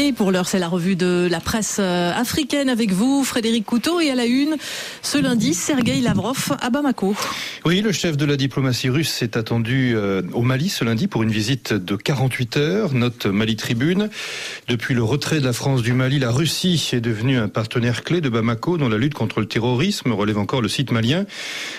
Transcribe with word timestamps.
Et 0.00 0.12
pour 0.12 0.30
l'heure, 0.30 0.46
c'est 0.46 0.60
la 0.60 0.68
revue 0.68 0.94
de 0.94 1.26
la 1.28 1.40
presse 1.40 1.78
euh, 1.80 2.12
africaine 2.12 2.68
avec 2.68 2.92
vous, 2.92 3.24
Frédéric 3.24 3.64
Couteau. 3.64 3.98
Et 3.98 4.12
à 4.12 4.14
la 4.14 4.26
une, 4.26 4.56
ce 5.02 5.18
lundi, 5.18 5.54
Sergei 5.54 6.00
Lavrov 6.00 6.56
à 6.60 6.70
Bamako. 6.70 7.16
Oui, 7.64 7.80
le 7.80 7.90
chef 7.90 8.16
de 8.16 8.24
la 8.24 8.36
diplomatie 8.36 8.90
russe 8.90 9.22
est 9.22 9.36
attendu 9.36 9.94
euh, 9.96 10.22
au 10.34 10.42
Mali 10.42 10.68
ce 10.68 10.84
lundi 10.84 11.08
pour 11.08 11.24
une 11.24 11.32
visite 11.32 11.72
de 11.72 11.96
48 11.96 12.56
heures. 12.58 12.94
Note 12.94 13.26
Mali 13.26 13.56
Tribune. 13.56 14.08
Depuis 14.68 14.94
le 14.94 15.02
retrait 15.02 15.40
de 15.40 15.44
la 15.44 15.52
France 15.52 15.82
du 15.82 15.94
Mali, 15.94 16.20
la 16.20 16.30
Russie 16.30 16.90
est 16.92 17.00
devenue 17.00 17.36
un 17.36 17.48
partenaire 17.48 18.04
clé 18.04 18.20
de 18.20 18.28
Bamako 18.28 18.78
dans 18.78 18.88
la 18.88 18.98
lutte 18.98 19.14
contre 19.14 19.40
le 19.40 19.46
terrorisme, 19.46 20.12
relève 20.12 20.38
encore 20.38 20.62
le 20.62 20.68
site 20.68 20.92
malien. 20.92 21.26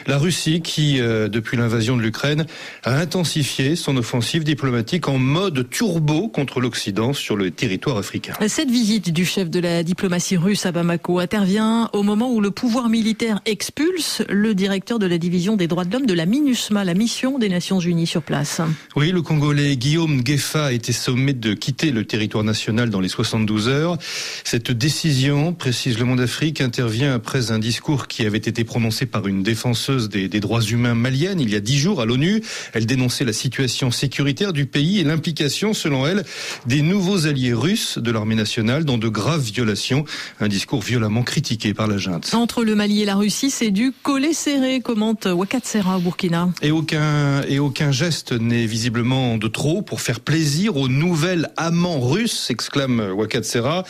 La 0.08 0.18
Russie 0.18 0.62
qui, 0.62 1.00
euh, 1.00 1.30
depuis 1.30 1.56
l'invasion 1.56 1.96
de 1.96 2.02
l'Ukraine, 2.02 2.48
a 2.84 2.98
intensifié 2.98 3.78
son 3.78 3.96
offensive 3.96 4.44
diplomatique 4.44 5.08
en 5.08 5.18
mode 5.18 5.70
turbo 5.70 6.28
contre 6.28 6.60
l'Occident 6.60 7.14
sur 7.14 7.38
le 7.38 7.52
territoire 7.52 7.96
africain. 7.96 8.09
Cette 8.48 8.72
visite 8.72 9.12
du 9.12 9.26
chef 9.26 9.50
de 9.50 9.60
la 9.60 9.84
diplomatie 9.84 10.38
russe 10.38 10.66
à 10.66 10.72
Bamako 10.72 11.20
intervient 11.20 11.90
au 11.94 12.04
moment 12.04 12.32
où 12.32 12.42
le 12.42 12.52
pouvoir 12.52 12.90
militaire 12.90 13.40
expulse 13.46 14.24
le 14.30 14.56
directeur 14.56 15.00
de 15.00 15.06
la 15.06 15.18
division 15.18 15.56
des 15.56 15.68
droits 15.68 15.86
de 15.86 15.94
l'homme 15.94 16.06
de 16.06 16.14
la 16.14 16.26
MINUSMA, 16.26 16.84
la 16.84 16.94
mission 16.94 17.38
des 17.38 17.50
Nations 17.50 17.80
Unies 17.80 18.08
sur 18.08 18.24
place. 18.24 18.62
Oui, 18.96 19.12
le 19.12 19.22
Congolais 19.22 19.78
Guillaume 19.78 20.22
Gueffa 20.22 20.68
a 20.68 20.72
été 20.72 20.92
sommé 20.92 21.34
de 21.34 21.54
quitter 21.54 21.92
le 21.92 22.06
territoire 22.06 22.44
national 22.44 22.90
dans 22.90 23.00
les 23.00 23.10
72 23.10 23.68
heures. 23.68 23.98
Cette 24.44 24.72
décision, 24.72 25.54
précise 25.54 26.00
le 26.00 26.06
Monde 26.06 26.22
Afrique, 26.22 26.62
intervient 26.62 27.14
après 27.14 27.52
un 27.52 27.60
discours 27.60 28.08
qui 28.08 28.26
avait 28.26 28.38
été 28.38 28.64
prononcé 28.64 29.06
par 29.06 29.28
une 29.28 29.44
défenseuse 29.44 30.10
des, 30.10 30.28
des 30.28 30.40
droits 30.40 30.62
humains 30.62 30.96
malienne 30.96 31.40
il 31.40 31.50
y 31.50 31.56
a 31.56 31.60
dix 31.60 31.78
jours 31.78 32.02
à 32.02 32.06
l'ONU. 32.06 32.42
Elle 32.74 32.86
dénonçait 32.86 33.26
la 33.26 33.34
situation 33.34 33.92
sécuritaire 33.92 34.54
du 34.54 34.66
pays 34.66 35.00
et 35.00 35.04
l'implication, 35.04 35.74
selon 35.74 36.08
elle, 36.08 36.24
des 36.66 36.82
nouveaux 36.82 37.28
alliés 37.28 37.54
russes 37.54 37.99
de 38.02 38.12
l'armée 38.12 38.36
nationale 38.36 38.86
dans 38.86 38.98
de 38.98 39.08
graves 39.08 39.44
violations. 39.44 40.06
Un 40.40 40.48
discours 40.48 40.82
violemment 40.82 41.24
critiqué 41.24 41.74
par 41.74 41.88
la 41.88 41.98
junte. 41.98 42.34
Entre 42.34 42.64
le 42.64 42.76
Mali 42.76 43.02
et 43.02 43.06
la 43.06 43.16
Russie, 43.16 43.50
c'est 43.50 43.72
du 43.72 43.92
collet 44.04 44.34
serré, 44.34 44.82
commente 44.82 45.26
Wakatsera 45.26 45.98
au 45.98 46.00
Burkina. 46.00 46.50
Et 46.62 46.72
aucun, 46.72 47.42
et 47.44 47.60
aucun 47.60 47.92
geste 47.92 48.32
n'est 48.32 48.66
visiblement 48.66 49.38
de 49.38 49.48
trop 49.48 49.82
pour 49.82 50.02
faire 50.02 50.20
plaisir 50.20 50.78
aux 50.78 50.88
nouvelles 50.88 51.50
amants 51.58 52.00
russes, 52.00 52.48
exclame 52.50 53.12
Wakatsera. 53.16 53.84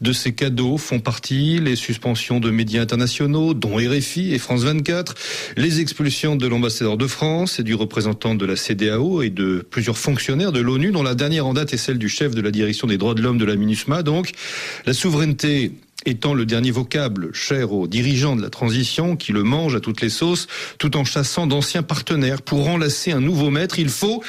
De 0.00 0.12
ces 0.12 0.34
cadeaux 0.34 0.78
font 0.78 1.00
partie 1.00 1.60
les 1.60 1.76
suspensions 1.76 2.40
de 2.40 2.50
médias 2.50 2.82
internationaux, 2.82 3.54
dont 3.54 3.76
RFI 3.76 4.34
et 4.34 4.38
France 4.38 4.62
24, 4.62 5.14
les 5.56 5.80
expulsions 5.80 6.36
de 6.36 6.46
l'ambassadeur 6.46 6.96
de 6.96 7.06
France 7.06 7.58
et 7.58 7.62
du 7.62 7.74
représentant 7.74 8.34
de 8.34 8.46
la 8.46 8.56
CDAO 8.56 9.22
et 9.22 9.30
de 9.30 9.66
plusieurs 9.70 9.98
fonctionnaires 9.98 10.52
de 10.52 10.60
l'ONU, 10.60 10.92
dont 10.92 11.02
la 11.02 11.14
dernière 11.14 11.46
en 11.46 11.54
date 11.54 11.72
est 11.72 11.78
celle 11.78 11.98
du 11.98 12.08
chef 12.08 12.34
de 12.34 12.40
la 12.40 12.50
direction 12.50 12.86
des 12.86 12.98
droits 12.98 13.14
de 13.14 13.22
l'homme 13.22 13.35
de 13.36 13.44
la 13.44 13.56
MINUSMA. 13.56 14.02
Donc, 14.02 14.32
la 14.84 14.92
souveraineté 14.92 15.72
étant 16.04 16.34
le 16.34 16.46
dernier 16.46 16.70
vocable 16.70 17.30
cher 17.32 17.72
aux 17.72 17.86
dirigeants 17.86 18.36
de 18.36 18.42
la 18.42 18.50
transition 18.50 19.16
qui 19.16 19.32
le 19.32 19.42
mangent 19.42 19.74
à 19.74 19.80
toutes 19.80 20.00
les 20.00 20.08
sauces, 20.08 20.46
tout 20.78 20.96
en 20.96 21.04
chassant 21.04 21.46
d'anciens 21.46 21.82
partenaires 21.82 22.42
pour 22.42 22.68
enlacer 22.68 23.12
un 23.12 23.20
nouveau 23.20 23.50
maître, 23.50 23.78
il 23.78 23.88
faut 23.88 24.22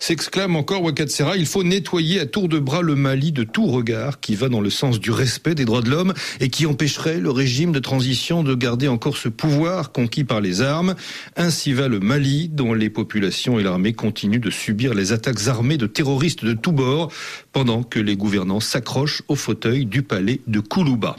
s'exclame 0.00 0.56
encore 0.56 0.82
Wakatsera, 0.82 1.36
il 1.36 1.46
faut 1.46 1.62
nettoyer 1.62 2.20
à 2.20 2.26
tour 2.26 2.48
de 2.48 2.58
bras 2.58 2.82
le 2.82 2.96
Mali 2.96 3.30
de 3.32 3.44
tout 3.44 3.66
regard 3.66 4.18
qui 4.18 4.34
va 4.34 4.48
dans 4.48 4.60
le 4.60 4.70
sens 4.70 4.98
du 4.98 5.10
respect 5.10 5.54
des 5.54 5.66
droits 5.66 5.82
de 5.82 5.90
l'homme 5.90 6.14
et 6.40 6.48
qui 6.48 6.66
empêcherait 6.66 7.18
le 7.18 7.30
régime 7.30 7.70
de 7.70 7.78
transition 7.78 8.42
de 8.42 8.54
garder 8.54 8.88
encore 8.88 9.18
ce 9.18 9.28
pouvoir 9.28 9.92
conquis 9.92 10.24
par 10.24 10.40
les 10.40 10.62
armes. 10.62 10.94
Ainsi 11.36 11.74
va 11.74 11.86
le 11.86 12.00
Mali, 12.00 12.48
dont 12.48 12.72
les 12.72 12.90
populations 12.90 13.60
et 13.60 13.62
l'armée 13.62 13.92
continuent 13.92 14.40
de 14.40 14.50
subir 14.50 14.94
les 14.94 15.12
attaques 15.12 15.46
armées 15.46 15.76
de 15.76 15.86
terroristes 15.86 16.44
de 16.44 16.54
tous 16.54 16.72
bords, 16.72 17.12
pendant 17.52 17.82
que 17.82 18.00
les 18.00 18.16
gouvernants 18.16 18.60
s'accrochent 18.60 19.22
au 19.28 19.34
fauteuil 19.34 19.84
du 19.84 20.02
palais 20.02 20.40
de 20.46 20.60
Koulouba. 20.60 21.16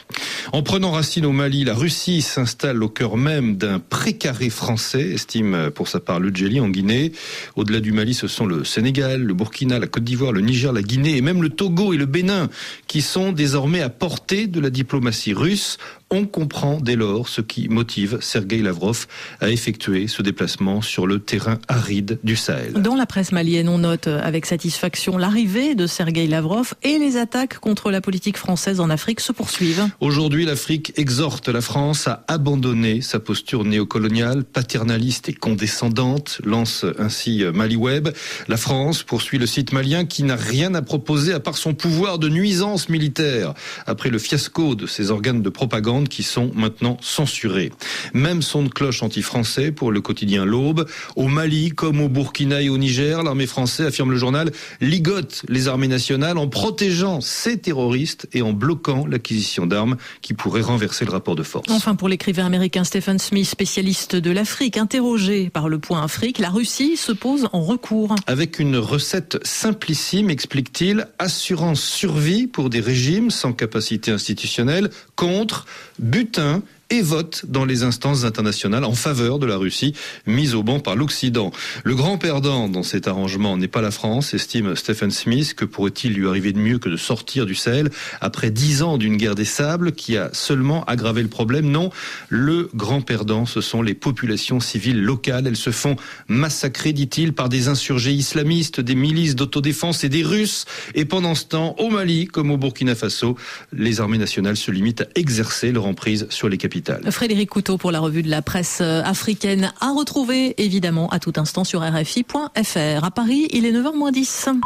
En 0.54 0.64
prenant 0.64 0.92
racine 0.92 1.26
au 1.26 1.32
Mali, 1.32 1.64
la 1.64 1.76
Russie 1.76 2.22
s'installe 2.22 2.82
au 2.82 2.90
cœur 2.90 3.16
même 3.16 3.58
d'un 3.58 3.80
précaré 3.80 4.50
français, 4.50 5.12
estime 5.12 5.70
pour 5.70 5.88
sa 5.88 6.00
part 6.00 6.20
le 6.20 6.34
Djeli 6.34 6.60
en 6.60 6.70
Guinée. 6.70 7.12
Au-delà 7.56 7.80
du 7.80 7.92
Mali, 7.92 8.16
ce 8.16 8.28
sont 8.28 8.48
le 8.48 8.64
Sénégal, 8.72 9.22
le 9.22 9.34
Burkina, 9.34 9.80
la 9.80 9.88
Côte 9.88 10.04
d'Ivoire, 10.04 10.32
le 10.32 10.42
Niger, 10.42 10.72
la 10.72 10.82
Guinée 10.82 11.18
et 11.18 11.22
même 11.22 11.42
le 11.42 11.50
Togo 11.50 11.94
et 11.94 11.98
le 11.98 12.06
Bénin 12.06 12.50
qui 12.88 13.02
sont 13.02 13.32
désormais 13.34 13.82
à 13.82 13.90
portée 13.90 14.48
de 14.48 14.60
la 14.60 14.70
diplomatie 14.70 15.34
russe. 15.34 15.78
On 16.14 16.26
comprend 16.26 16.82
dès 16.82 16.98
lors 16.98 17.30
ce 17.30 17.40
qui 17.40 17.70
motive 17.70 18.18
Sergei 18.20 18.62
Lavrov 18.62 19.08
à 19.40 19.50
effectuer 19.50 20.08
ce 20.10 20.22
déplacement 20.22 20.82
sur 20.82 21.08
le 21.08 21.20
terrain 21.20 21.58
aride 21.70 22.20
du 22.26 22.36
Sahel. 22.36 22.74
Dans 22.74 22.96
la 22.96 23.06
presse 23.06 23.32
malienne, 23.32 23.70
on 23.70 23.78
note 23.78 24.08
avec 24.08 24.46
satisfaction 24.46 25.18
l'arrivée 25.18 25.74
de 25.74 25.88
Sergei 25.88 26.28
Lavrov 26.28 26.74
et 26.84 27.00
les 27.00 27.16
attaques 27.16 27.60
contre 27.60 27.92
la 27.92 28.02
politique 28.02 28.36
française 28.36 28.82
en 28.82 28.90
Afrique 28.90 29.22
se 29.22 29.32
poursuivent. 29.32 29.88
Aujourd'hui, 30.02 30.46
l'Afrique 30.46 30.92
exhorte 30.98 31.48
la 31.48 31.62
France 31.62 32.10
à 32.10 32.26
abandonner 32.28 33.00
sa 33.00 33.22
posture 33.22 33.64
néocoloniale, 33.64 34.44
paternaliste 34.44 35.30
et 35.30 35.34
condescendante, 35.34 36.42
lance 36.44 36.86
ainsi 37.00 37.46
MaliWeb. 37.54 38.10
La 38.50 38.58
France 38.62 39.04
poursuit 39.04 39.40
le 39.40 39.48
site 39.48 39.74
malien 39.74 40.06
qui 40.06 40.24
n'a 40.24 40.36
rien 40.36 40.74
à 40.76 40.82
proposer 40.82 41.34
à 41.34 41.40
part 41.40 41.58
son 41.58 41.74
pouvoir 41.74 42.20
de 42.20 42.30
nuisance 42.30 42.90
militaire 42.90 43.54
après 43.88 44.10
le 44.10 44.20
fiasco 44.20 44.76
de 44.76 44.86
ses 44.86 45.10
organes 45.12 45.42
de 45.42 45.50
propagande 45.50 46.08
qui 46.08 46.24
sont 46.24 46.52
maintenant 46.54 46.98
censurés. 47.02 47.72
Même 48.14 48.42
son 48.42 48.64
de 48.64 48.70
cloche 48.70 49.02
anti-français 49.04 49.72
pour 49.72 49.92
le 49.92 50.00
quotidien 50.00 50.46
L'Aube. 50.46 50.88
Au 51.16 51.28
Mali, 51.28 51.72
comme 51.72 52.02
au 52.02 52.08
Burkina 52.08 52.62
et 52.62 52.70
au 52.70 52.78
Niger, 52.78 53.24
l'armée 53.24 53.48
française, 53.48 53.88
affirme 53.88 54.12
le 54.12 54.18
journal, 54.18 54.52
ligote 54.80 55.44
les 55.50 55.68
armées 55.68 55.88
nationales 55.88 56.38
en 56.38 56.48
protégeant 56.48 57.20
ces 57.20 57.58
terroristes 57.58 58.28
et 58.34 58.42
en 58.42 58.54
bloquant 58.54 59.08
l'acquisition 59.08 59.66
d'armes 59.66 59.98
qui 60.22 60.34
pourraient 60.34 60.62
renverser 60.62 61.06
le 61.06 61.12
rapport 61.12 61.36
de 61.36 61.44
force. 61.44 61.68
Enfin, 61.72 61.96
pour 61.96 62.10
l'écrivain 62.10 62.46
américain 62.46 62.84
Stephen 62.84 63.18
Smith, 63.18 63.48
spécialiste 63.48 64.16
de 64.16 64.30
l'Afrique, 64.30 64.78
interrogé 64.78 65.50
par 65.50 65.68
le 65.68 65.80
point 65.80 66.04
Afrique, 66.04 66.38
la 66.38 66.50
Russie 66.50 66.98
se 66.98 67.12
pose 67.12 67.48
en 67.54 67.62
recours. 67.62 68.16
Avec 68.28 68.51
une 68.60 68.78
recette 68.78 69.40
simplissime, 69.46 70.30
explique-t-il, 70.30 71.08
assurance 71.20 71.82
survie 71.82 72.48
pour 72.48 72.70
des 72.70 72.80
régimes 72.80 73.32
sans 73.32 73.54
capacité 73.54 74.12
institutionnelle 74.12 74.90
contre 75.16 75.66
butin 76.00 76.64
et 76.92 77.02
vote 77.02 77.46
dans 77.48 77.64
les 77.64 77.84
instances 77.84 78.26
internationales 78.26 78.84
en 78.84 78.94
faveur 78.94 79.40
de 79.40 79.46
la 79.46 79.56
Russie 79.56 79.96
mise 80.28 80.56
au 80.56 80.62
banc 80.62 80.82
par 80.82 80.98
l'Occident. 80.98 81.52
Le 81.86 81.96
grand 81.96 82.18
perdant 82.18 82.68
dans 82.68 82.84
cet 82.84 83.08
arrangement 83.08 83.56
n'est 83.56 83.70
pas 83.70 83.82
la 83.82 83.92
France, 83.92 84.34
estime 84.34 84.76
Stephen 84.76 85.10
Smith. 85.10 85.54
Que 85.54 85.64
pourrait-il 85.64 86.14
lui 86.14 86.28
arriver 86.28 86.52
de 86.52 86.60
mieux 86.60 86.80
que 86.80 86.90
de 86.90 86.98
sortir 86.98 87.46
du 87.46 87.56
Sahel 87.56 87.90
après 88.20 88.52
dix 88.52 88.84
ans 88.84 88.98
d'une 88.98 89.16
guerre 89.16 89.36
des 89.36 89.46
sables 89.46 89.94
qui 89.94 90.18
a 90.18 90.30
seulement 90.34 90.84
aggravé 90.84 91.22
le 91.22 91.30
problème? 91.30 91.72
Non, 91.72 91.92
le 92.28 92.70
grand 92.76 93.02
perdant, 93.02 93.46
ce 93.46 93.62
sont 93.62 93.82
les 93.82 93.94
populations 93.94 94.60
civiles 94.60 95.02
locales. 95.02 95.48
Elles 95.48 95.56
se 95.56 95.72
font 95.72 95.96
massacrer, 96.28 96.92
dit-il, 96.92 97.32
par 97.32 97.48
des 97.48 97.70
insurgés 97.70 98.12
islamistes, 98.12 98.82
des 98.82 98.96
milices 98.96 99.36
d'autodéfense 99.36 100.04
et 100.04 100.10
des 100.10 100.24
Russes. 100.24 100.66
Et 100.94 101.06
pendant 101.06 101.36
ce 101.36 101.46
temps, 101.46 101.74
au 101.80 101.90
Mali 101.90 102.28
comme 102.28 102.52
au 102.52 102.58
Burkina 102.58 102.96
Faso, 102.96 103.38
les 103.72 104.02
armées 104.02 104.18
nationales 104.18 104.58
se 104.58 104.72
limitent 104.72 105.02
à 105.02 105.08
exercer 105.16 105.72
leur 105.72 105.86
emprise 105.86 106.28
sur 106.30 106.50
les 106.50 106.58
capitales. 106.58 106.81
Frédéric 107.10 107.50
Couteau 107.50 107.78
pour 107.78 107.92
la 107.92 108.00
revue 108.00 108.24
de 108.24 108.30
la 108.30 108.42
presse 108.42 108.80
euh, 108.82 109.02
africaine 109.04 109.74
à 109.80 109.92
retrouver 109.92 110.56
évidemment 110.62 111.10
à 111.10 111.20
tout 111.20 111.34
instant 111.38 111.64
sur 111.64 111.82
RFI.fr. 111.82 113.04
À 113.04 113.12
Paris, 113.12 113.48
il 113.52 113.66
est 113.66 113.72
9h10. 113.72 114.60